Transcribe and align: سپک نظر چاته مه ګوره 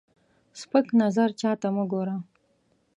سپک 0.59 0.85
نظر 1.01 1.29
چاته 1.41 1.67
مه 1.75 1.83
ګوره 1.91 2.15